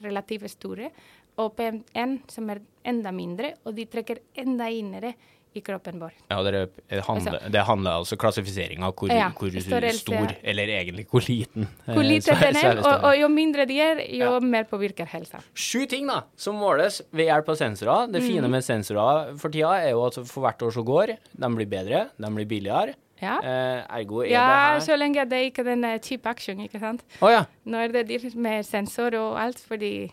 [0.04, 0.90] relativt store,
[1.38, 5.12] og PM1, som er enda mindre, og de trekker enda innere
[5.56, 6.12] i kroppen vår.
[6.30, 6.58] Ja, det,
[6.92, 9.48] er- handler, det handler altså klassifisering av hvor, Ja, hvor
[9.96, 11.62] stor, eller egentlig hvor liten.
[11.86, 14.40] eh, Hvor liten den er, og, og jo mindre de er, jo Ja.
[14.40, 15.40] mer påvirker helsa.
[15.54, 18.12] Sju ting da, som måles ved hjelp av sensorer.
[18.12, 21.16] Det fine fine med sensorer for tida er jo at for hvert år som går,
[21.32, 22.94] de blir bedre, de blir billigere.
[23.22, 23.38] Ja.
[23.42, 26.60] Uh, ergo er Ja, det her så lenge det ikke er en eh, cheap action,
[26.62, 27.02] ikke sant?
[27.20, 27.44] Oh, ja.
[27.66, 30.10] Nå er det dyrt med sensor og alt, fordi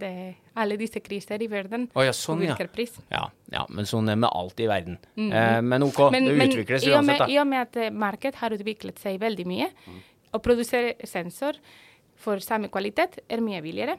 [0.00, 0.12] det,
[0.56, 2.56] alle disse kriser i verden oh, ja, sånn, ja.
[2.72, 2.96] pris.
[3.12, 3.26] ja.
[3.50, 4.98] Ja, men sånn er med alt i verden.
[5.16, 7.30] eh, men OK, Men, det utvikles men, uansett, da.
[7.32, 9.70] i og med at eh, markedet har utviklet seg veldig mye,
[10.30, 11.58] å produsere sensor
[12.20, 13.96] for samme kvalitet er mye billigere.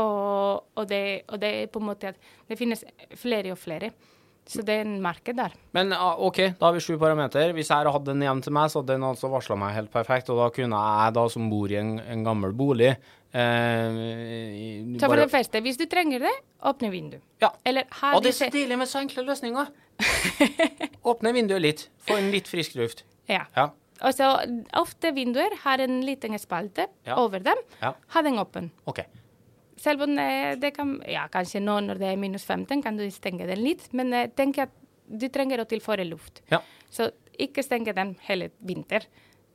[0.00, 2.84] Og, og, det, og det er på en måte at det finnes
[3.18, 3.90] flere og flere.
[4.46, 5.52] Så det er en marked der.
[5.76, 7.52] Men OK, da har vi sju parameter.
[7.54, 9.92] Hvis jeg hadde hatt den hjem til meg, så hadde den altså varsla meg helt
[9.92, 10.30] perfekt.
[10.32, 13.90] Og da kunne jeg, da som bor i en, en gammel bolig eh,
[14.98, 16.32] Så for bare- det første, hvis du trenger det,
[16.66, 17.18] åpne vindu.
[17.40, 17.52] Ja.
[17.64, 19.70] Eller ha Og det er så deilig med så enkle løsninger.
[21.10, 21.86] Åpne vinduet litt.
[22.08, 23.04] Få inn litt frisk luft.
[23.30, 23.44] Ja.
[23.56, 23.68] Ja.
[24.00, 24.32] Og så
[24.80, 27.16] ofte vinduer har en liten spalte Ja.
[27.20, 27.58] over dem.
[27.82, 27.94] Ja.
[28.14, 28.70] Ha den åpen.
[28.88, 29.02] OK.
[29.80, 33.06] Selv om eh, det kan Ja, kanskje nå når det er minus 15, kan du
[33.12, 34.76] stenge den litt, men eh, tenk at
[35.10, 36.42] du trenger å tilføre luft.
[36.52, 36.60] Ja.
[36.92, 37.08] Så
[37.40, 39.06] ikke stenge den hele vinter.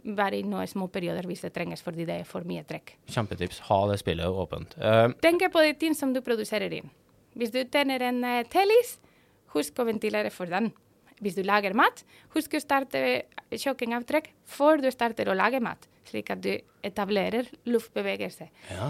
[0.05, 2.95] Bare i noen små perioder hvis det trenges fordi det er for mye trekk.
[3.09, 3.61] Kjempetips.
[3.69, 4.75] Ha det spillet åpent.
[4.77, 6.91] Uh, Tenk på de ting som du produserer inn.
[7.35, 8.97] Hvis du tenner en uh, telys,
[9.55, 10.69] husk å ventilere for den.
[11.23, 12.03] Hvis du lager mat,
[12.35, 13.01] husk å starte
[13.49, 16.51] kjøkkenavtrekk før du starter å lage mat, slik at du
[16.85, 18.47] etablerer luftbevegelse.
[18.71, 18.89] ja.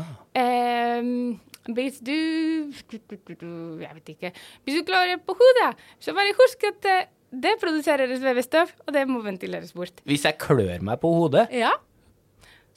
[1.00, 1.40] Um,
[1.74, 2.14] hvis du
[3.82, 4.32] Jeg vet ikke.
[4.64, 9.08] Hvis du klarer på hodet, så bare husk at eh, det produserer svevestøv, og det
[9.10, 9.98] må ventileres bort.
[10.06, 11.72] Hvis jeg klør meg på hodet, Ja.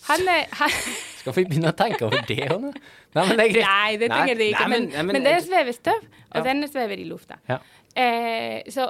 [0.09, 0.70] Han er han,
[1.18, 2.68] skal vi begynne å tenke over det òg nå?
[3.16, 3.66] Nei, men det er greit.
[3.66, 4.66] Nei, det trenger det ikke.
[4.68, 6.42] nei, Men, nei, men, det er svevestøv, og Ja.
[6.46, 7.38] den svever i lufta.
[7.51, 7.57] Ja.
[7.98, 8.87] Eh, så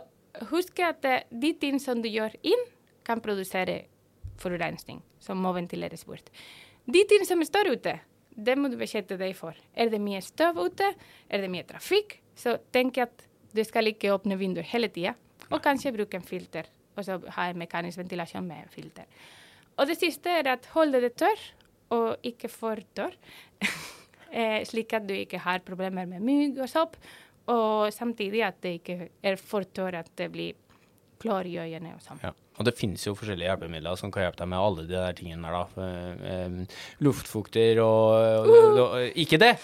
[0.51, 2.67] husk at eh, de ting som du gjør inn,
[3.09, 3.87] kan produsere
[4.41, 6.31] forurensning, som må ventileres bort.
[6.89, 7.99] De ting som står ute,
[8.39, 9.57] det må du beskytte deg for.
[9.75, 10.93] Er det mye støv ute?
[11.29, 12.21] Er det mye trafikk?
[12.39, 15.15] Så tenk at Du skal ikke åpne vinduer hele tida,
[15.49, 16.67] og kanskje bruke en filter.
[16.99, 19.07] Og så ha en mekanisk ventilasjon med en filter.
[19.81, 21.41] Og det siste er at holde det tørr,
[21.97, 23.17] og ikke for tørr.
[24.31, 26.99] eh, slik at du ikke har problemer med mygg og sopp.
[27.49, 30.59] Og samtidig at det ikke er for tørr at det blir
[31.23, 32.21] klår i øynene og sånn.
[32.23, 32.33] Ja.
[32.59, 35.47] Og det finnes jo forskjellige hjelpemidler som kan hjelpe deg med alle de der tingene
[35.47, 35.89] der, da.
[36.47, 36.59] Um,
[37.07, 39.55] luftfukter og, og, og, Ikke det!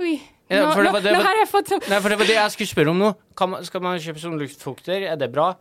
[0.00, 0.16] Ui.
[0.52, 2.34] Ja, Nå, det var- det nå har jeg fått sånn Nei, for det var det
[2.36, 3.12] jeg skulle spørre om nå.
[3.48, 5.06] Man, skal man kjøpe sånn luftfukter?
[5.08, 5.54] Er det bra?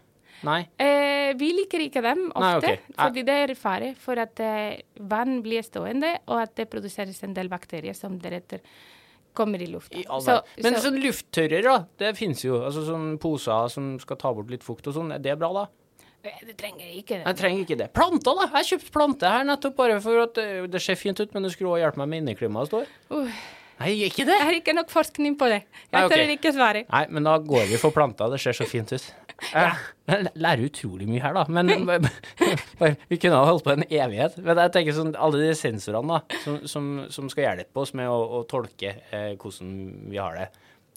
[0.44, 0.66] Nei?
[0.82, 2.80] Eh, vi liker ikke dem ofte, Nei, okay.
[2.98, 7.36] Fordi det er fare for at eh, vann blir stående, og at det produseres en
[7.38, 8.60] del bakterier som deretter
[9.34, 9.98] kommer i lufta.
[9.98, 11.86] I Så- Men så- sånn lufttørrer, da.
[11.98, 12.60] Det finnes jo.
[12.62, 15.14] Altså sånn poser som skal ta bort litt fukt og sånn.
[15.14, 15.68] Er det bra, da?
[16.46, 17.26] Du trenger ikke det.
[17.26, 17.94] Jeg trenger ikke det.
[17.94, 18.42] Planter, da!
[18.46, 21.44] Jeg har kjøpt plante her nettopp bare for at det, det ser fint ut, men
[21.44, 22.86] det skulle også hjelpe meg med inneklimaet, står.
[23.10, 23.32] Uh,
[23.82, 24.38] Nei, ikke det!
[24.38, 25.64] jeg har ikke nok forskning på det.
[25.64, 26.18] Jeg Nei, okay.
[26.18, 26.86] tør ikke svare.
[26.92, 28.30] Nei, men da går vi for planter.
[28.30, 29.08] Det ser så fint ut.
[29.56, 29.74] Jeg
[30.12, 31.46] jeg lærer utrolig mye her, da.
[31.48, 31.70] Men
[33.12, 34.36] vi kunne ha holdt på en evighet.
[34.44, 38.10] Men jeg tenker sånn, alle de sensorene da, som, som, som skal hjelpe oss med
[38.12, 39.72] å, å tolke eh, hvordan
[40.12, 40.48] vi har det.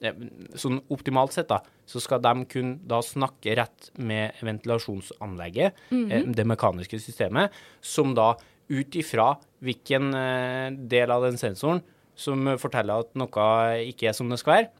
[0.08, 0.18] Eh,
[0.58, 6.46] Sånn optimalt sett, da, så skal de kunne da snakke rett med ventilasjonsanlegget, eh, det
[6.50, 7.54] mekaniske systemet,
[7.84, 8.32] som da
[8.72, 11.84] ut ifra hvilken eh, del av den sensoren
[12.18, 13.46] som forteller at noe
[13.90, 14.72] ikke er som det skal være,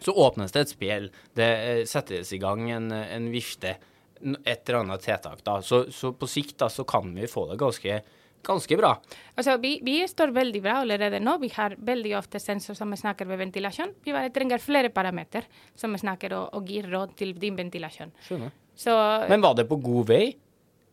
[0.00, 1.10] så åpnes det et spill.
[1.36, 3.76] Det eh, settes i gang en, en vifte,
[4.44, 5.44] et eller annet tiltak.
[5.44, 5.60] da.
[5.64, 8.00] Så, så på sikt da, så kan vi få det ganske,
[8.46, 8.94] ganske bra.
[9.36, 11.38] Altså, vi, vi står veldig bra allerede nå.
[11.40, 13.94] Vi har veldig ofte sensor som snakker ved ventilasjon.
[14.04, 18.12] Vi bare trenger flere parameter som snakker og, og gir råd til din ventilasjon.
[18.76, 18.94] Så
[19.28, 20.24] Men var det på god vei?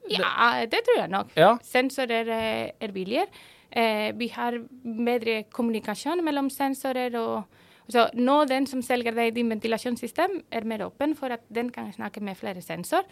[0.08, 1.32] ja, det tror jeg nok.
[1.36, 1.54] Ja.
[1.68, 3.28] Sensorer er, er billigere.
[3.68, 7.58] Eh, vi har bedre kommunikasjon mellom sensorer og
[7.92, 11.92] så nå den som selger deg din ventilasjonssystem, er mer åpen for at den kan
[11.96, 13.08] snakke med flere sensor.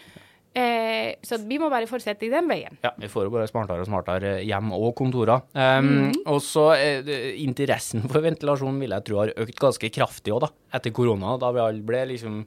[0.56, 2.78] Eh, så vi må bare fortsette i den veien.
[2.86, 5.44] Ja, vi får jo bare smartere og smartere hjem og kontorer.
[5.52, 10.46] Um, Og så eh, interessen for ventilasjon vil jeg tro har økt ganske kraftig òg,
[10.46, 10.52] da.
[10.80, 12.46] Etter korona, da vi alle ble liksom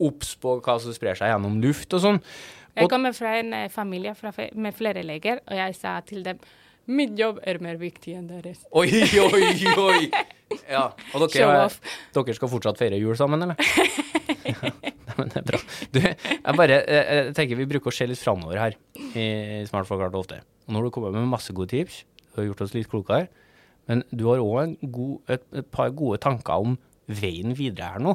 [0.00, 2.22] obs på hva som sprer seg gjennom luft og sånn.
[2.80, 6.40] Jeg kommer fra en eh, familie fra, med flere leger, og jeg sa til dem
[6.90, 8.64] Mitt jobb er mer viktig enn deres.
[8.74, 8.88] Oi,
[9.20, 10.30] oi, oi!
[10.70, 11.68] Ja, og dere,
[12.14, 13.56] dere skal fortsatt feire jul sammen, eller?
[15.10, 15.58] Ja, men det er bra.
[15.92, 18.76] Du, jeg bare eh, jeg tenker vi bruker å se litt framover her
[19.18, 19.24] i
[19.68, 20.38] Smart forklart ofte.
[20.66, 23.26] Og nå har du kommet med masse gode tips, du har gjort oss litt klokere,
[23.90, 24.76] men du har òg
[25.34, 26.76] et, et par gode tanker om
[27.10, 28.14] veien videre her nå.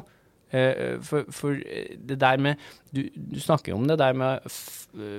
[0.56, 2.60] Eh, For, for det der med
[2.96, 4.44] du, du snakker jo om det der med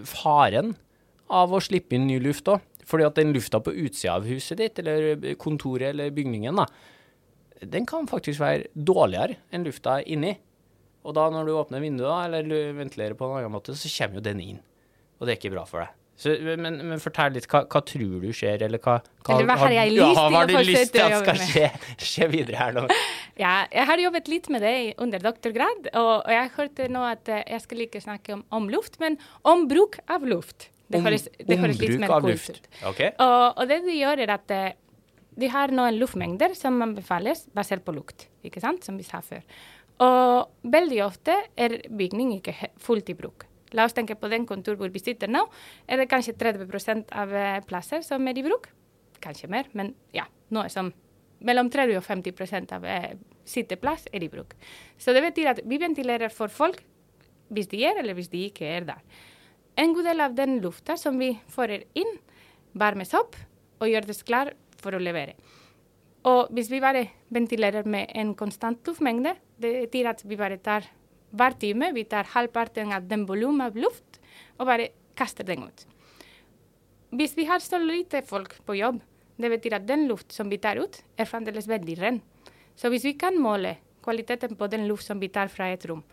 [0.10, 0.74] faren
[1.30, 2.64] av å slippe inn ny luft òg.
[2.88, 6.66] Fordi at den lufta på utsida av huset ditt, eller kontoret eller bygningen, da,
[7.62, 10.36] den kan faktisk være dårligere enn lufta inni.
[11.08, 14.28] Og da når du åpner vinduet eller ventilerer på en annen måte, så kommer jo
[14.28, 14.60] den inn.
[15.18, 15.94] Og det er ikke bra for deg.
[16.18, 19.58] Så, men, men fortell litt, hva, hva tror du skjer, eller hva, hva Eller hva
[19.62, 21.68] har jeg lyst ja, har du lyst til at skal skje,
[22.02, 22.88] skje videre her nå?
[23.38, 27.30] Ja, jeg har jobbet litt med det under doktorgrad, og, og jeg hørte nå at
[27.30, 30.72] eh, jeg skal ikke snakke om, om luft, men om bruk av luft.
[30.90, 32.68] Det høres, det høres litt mer kult ut.
[32.90, 33.04] Ok?
[33.12, 34.72] Og, og det du gjør, er at eh,
[35.38, 39.44] de har noen luftmengder som anbefales basert på lukt, ikke sant, som vi sa før.
[40.04, 43.46] Og veldig ofte er bygning ikke fullt i bruk.
[43.76, 45.44] La oss tenke på den kontor hvor vi sitter nå.
[45.90, 48.70] Er det kanskje 30 av eh, plasser som er i bruk?
[49.22, 50.94] Kanskje mer, men ja, noe som
[51.46, 54.56] mellom 30 og 50% av eh, sitteplass er i bruk.
[54.98, 56.82] Så det betyr at vi ventilerer for folk
[57.54, 59.04] hvis de er, eller hvis de ikke er der.
[59.78, 62.18] En god del av den lufta som vi får inn,
[62.78, 63.38] varmes opp
[63.82, 64.52] og gjøres klar
[64.88, 65.36] for å levere.
[66.28, 70.88] Og hvis vi bare ventilerer med en konstant luftmengde, det betyr at vi bare tar
[71.38, 74.20] hver time vi tar halvparten av den volumet av luft
[74.58, 75.86] og bare kaster den ut.
[77.12, 79.00] Hvis vi har så lite folk på jobb,
[79.38, 82.22] det betyr at den luft som vi tar ut, er fremdeles veldig ren.
[82.76, 86.04] Så hvis vi kan måle kvaliteten på den luft som vi tar fra et rom,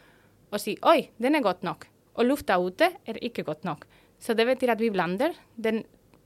[0.53, 3.87] og si oi, den er godt nok, og lufta ute er ikke godt nok,
[4.21, 5.83] så det betyr at vi blander den,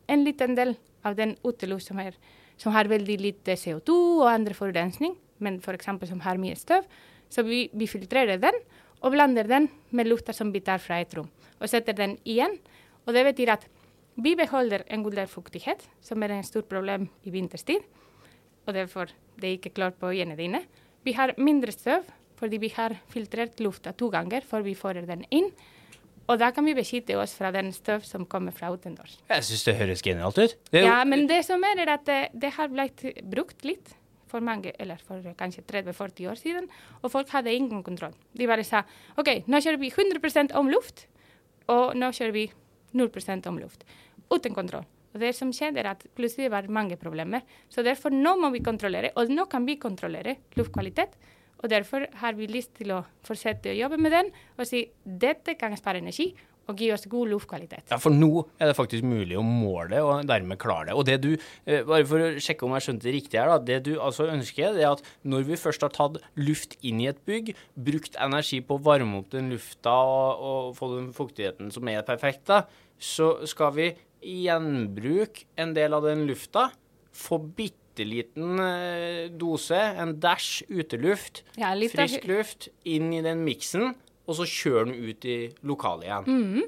[0.08, 2.00] en liten del av den uteluft som,
[2.56, 5.90] som har veldig lite CO2 og andre forurensning, men f.eks.
[6.10, 6.86] som har mye støv,
[7.28, 8.56] så vi, vi filtrerer den
[8.98, 11.28] og blander den med lufta som vi tar fra et rom,
[11.60, 12.56] og setter den igjen.
[13.06, 13.68] Og det betyr at
[14.18, 17.84] vi beholder en god del fuktighet, som er et stort problem i vinterstid,
[18.66, 20.64] og derfor det ikke klart på øynene dine.
[21.06, 22.08] Vi har mindre støv
[22.38, 25.48] fordi vi har filtrert lufta to ganger før vi får den inn.
[26.28, 29.16] Og da kan vi beskytte oss fra den støv som kommer fra utendørs.
[29.30, 30.56] Jeg syns det høres genialt ut.
[30.72, 33.94] Jo- Ja, men det som er, er at det, det har blitt brukt litt
[34.28, 36.68] for mange, eller for kanskje 30-40 år siden,
[37.02, 38.12] og folk hadde ingen kontroll.
[38.36, 38.82] De bare sa
[39.16, 41.06] OK, nå kjører vi 100 om luft,
[41.68, 42.50] og nå kjører vi
[42.92, 43.10] 0
[43.48, 43.84] om luft.
[44.30, 44.84] Uten kontroll.
[45.14, 47.40] Og det som skjedde, er at plutselig var mange problemer.
[47.72, 51.16] Så derfor nå må vi kontrollere, og nå kan vi kontrollere luftkvalitet.
[51.58, 55.56] Og derfor har vi lyst til å fortsette å jobbe med den og si dette
[55.58, 56.30] kan spare energi
[56.68, 57.86] og gi oss god luftkvalitet.
[57.88, 60.96] Ja, For nå er det faktisk mulig å måle og dermed klare det.
[61.00, 61.30] Og det du,
[61.64, 64.28] eh, bare for å sjekke om jeg skjønte det riktig her, da, det du altså
[64.28, 68.16] ønsker, det er at når vi først har tatt luft inn i et bygg, brukt
[68.20, 72.66] energi på å varme opp den lufta og, få den fuktigheten som er perfekt, da,
[73.00, 73.88] så skal vi
[74.20, 76.68] gjenbruke en del av den lufta,
[77.14, 83.22] få bitte liten eh, dose, en dash uteluft, Ja, litt av- frisk luft, inn i
[83.24, 83.94] den miksen,
[84.28, 86.28] og så kjører den ut i lokalet igjen.
[86.28, 86.62] Mhm.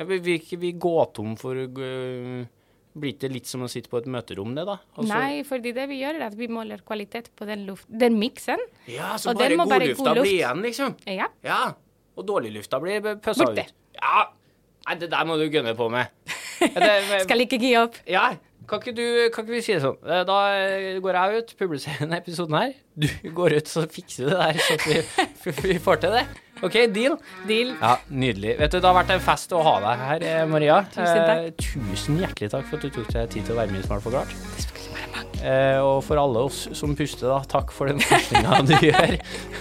[0.00, 2.44] Ja, vi, vil ikke vi gå tom for uh,
[2.92, 4.78] Blir det litt som å sitte på et møterom, det, da?
[4.96, 8.18] Altså- Nei, fordi det vi gjør, er at vi måler kvalitet på den, luft, den
[8.18, 8.58] miksen.
[8.90, 10.26] Ja, så bare godlufta god luft.
[10.26, 10.96] blir igjen, liksom?
[11.06, 11.28] Ja.
[11.44, 11.60] Ja.
[12.16, 13.72] Og dårliglufta blir pøssa ut.
[13.96, 14.26] Ja.
[14.88, 16.08] Nei, det der må du gønne på med.
[16.62, 17.96] Det, Skal ikke gi opp.
[18.06, 18.34] ja.
[18.72, 19.98] Kan ikke, du, kan ikke vi si det sånn?
[20.08, 22.70] Eh, Da eh, går jeg ut, publiserer denne episoden her.
[22.96, 23.04] Du
[23.38, 24.78] går ut, så fikser du det der, så
[25.44, 26.22] vi, vi får til det.
[26.62, 27.18] OK, deal?
[27.44, 27.74] Deal.
[27.82, 28.54] Ja, Nydelig.
[28.62, 30.80] Vet du, Det har vært en fest å ha deg her, eh, Maria.
[30.94, 31.44] Tusen takk.
[31.50, 31.54] Eh,
[31.92, 34.08] tusen hjertelig takk for at du tok deg tid til å være med i Smart
[34.08, 34.91] forklart.
[35.42, 39.16] Eh, og for alle oss som puster, da, takk for den forskninga du gjør.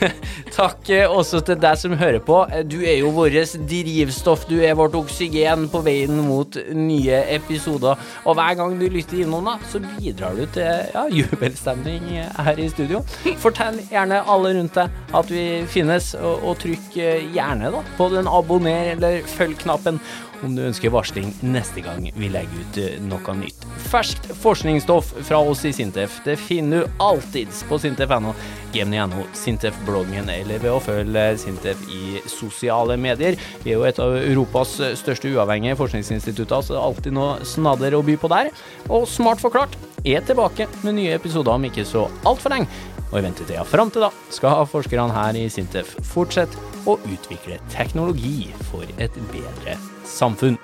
[0.60, 2.38] takk eh, også til deg som hører på.
[2.54, 8.00] Eh, Du er jo vårt drivstoff, du er vårt oksygen på veien mot nye episoder.
[8.26, 12.70] Og hver gang du lytter innom, da, så bidrar du til ja, jubelstemning her i
[12.72, 13.02] studio.
[13.42, 16.96] Fortell gjerne alle rundt deg at vi finnes, og, og trykk
[17.36, 20.00] gjerne da, på den abonner eller følg-knappen
[20.46, 23.66] om du ønsker varsling neste gang vi legger ut eh, noe nytt.
[23.92, 28.34] Ferskt forskningsstoff fra oss i Sintef det finner du alltids på sintef.no,
[28.76, 33.40] gemni.no, Sintef-bloggen eller ved å følge Sintef i sosiale medier.
[33.66, 37.98] Vi er jo et av Europas største uavhengige forskningsinstitutter, så det er alltid noe snadder
[37.98, 38.52] å by på der.
[38.90, 39.78] Og Smart forklart
[40.08, 42.70] er tilbake med nye episoder om ikke så altfor lenge.
[43.12, 48.50] Og i ventetida fram til da skal forskerne her i Sintef fortsette å utvikle teknologi
[48.72, 49.76] for et bedre
[50.12, 50.58] samfunn.